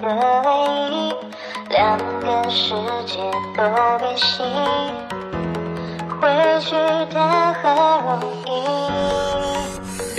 [0.00, 0.10] 的唯
[0.92, 1.14] 一，
[1.70, 2.72] 两个世
[3.06, 3.18] 界
[3.56, 3.62] 都
[3.98, 4.46] 变形，
[6.20, 6.28] 回
[6.60, 6.76] 去
[7.12, 7.64] 谈何
[8.20, 8.48] 容易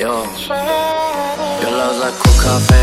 [0.02, 0.12] ？Yo，
[1.60, 2.76] 别老在苦咖啡，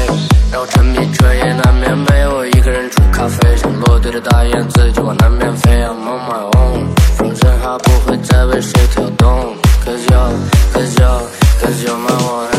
[0.51, 5.85] 让我沉迷彻夜难眠，陪我一个人煮咖啡，像落队的大雁自己往南边飞。
[5.85, 9.55] I'm on my own，风声还不会再为谁跳动。
[9.85, 12.56] Cause you，cause you，cause you're my one。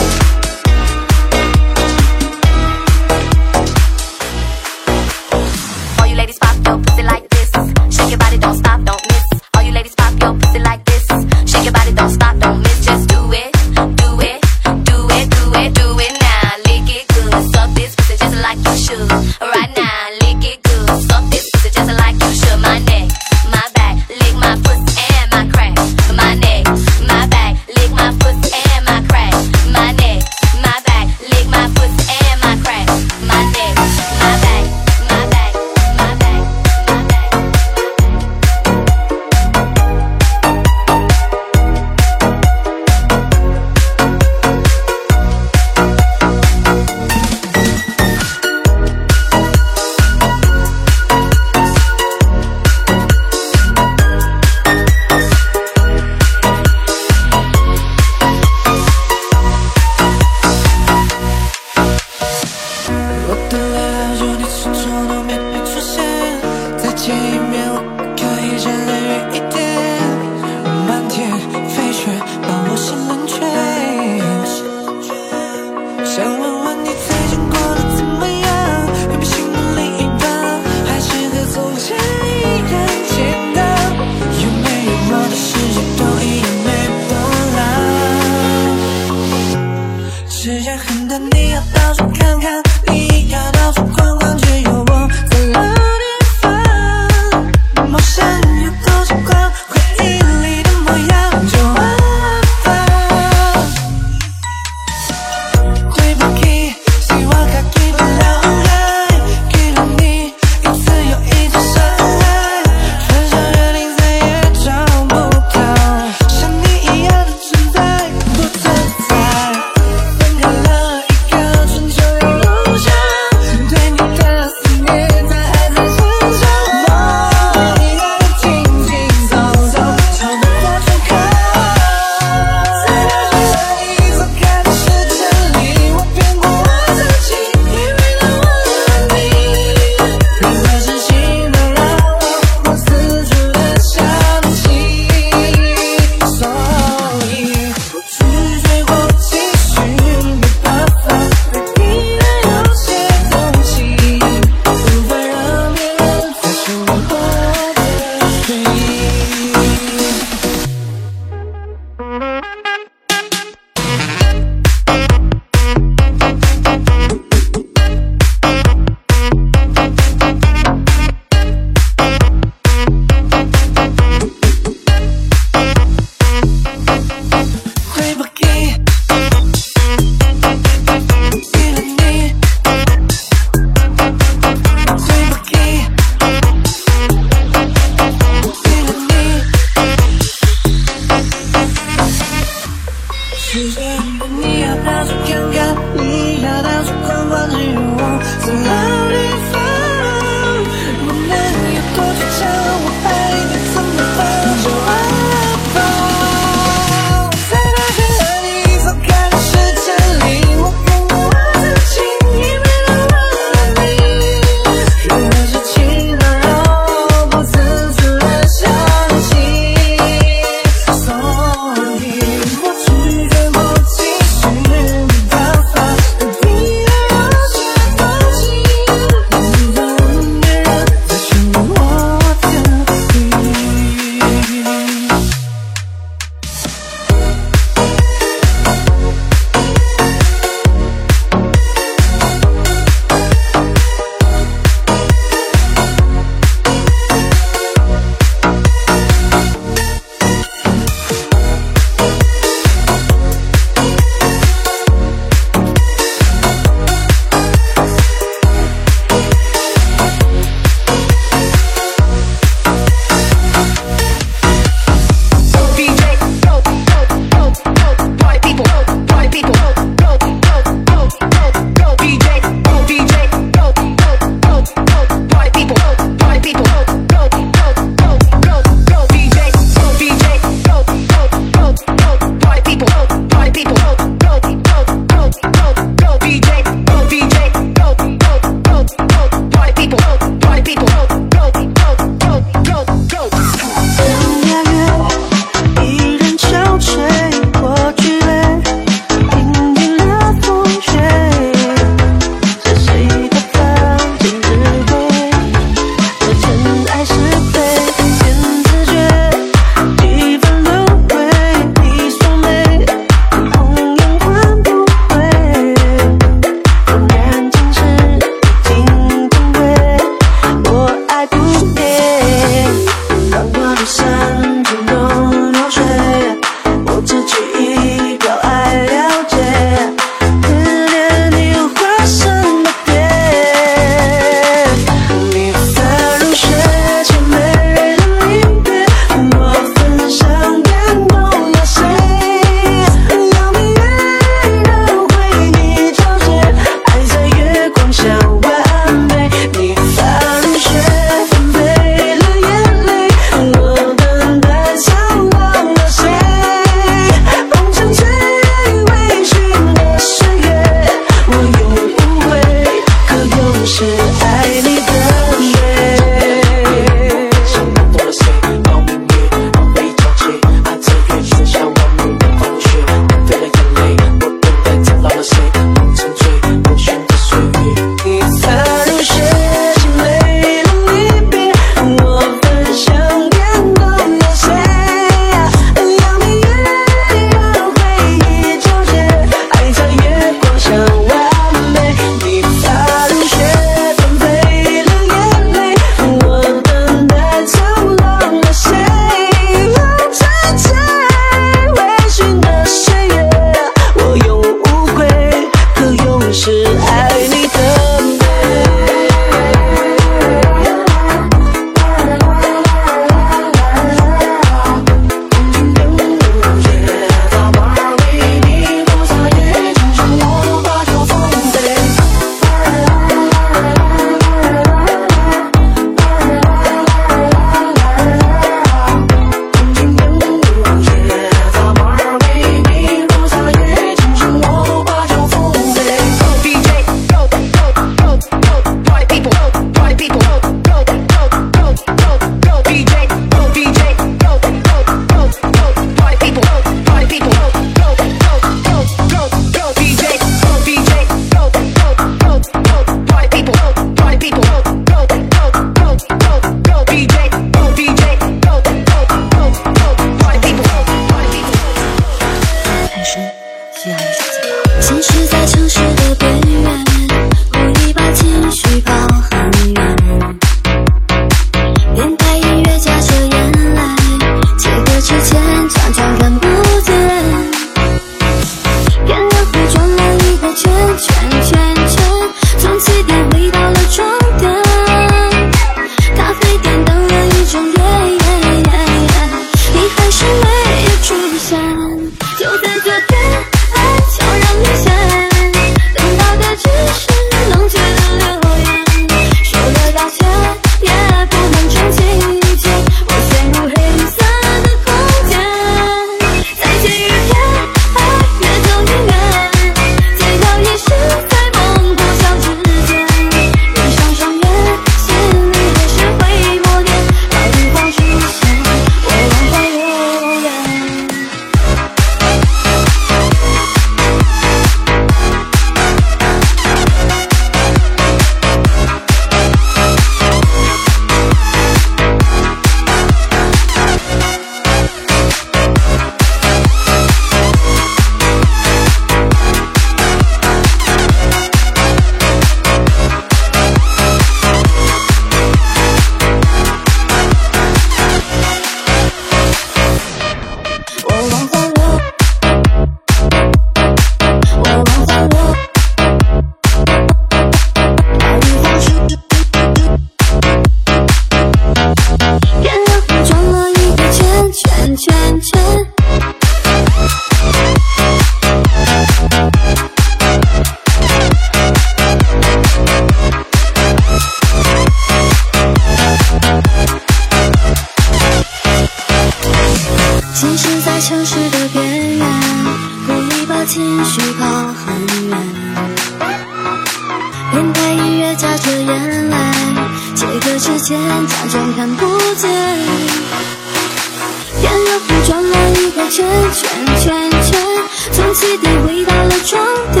[599.48, 600.00] 装的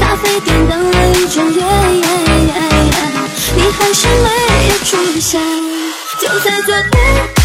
[0.00, 1.62] 咖啡店等了一整夜，
[3.54, 4.30] 你还是没
[4.68, 5.38] 有出现，
[6.18, 7.35] 就在昨天。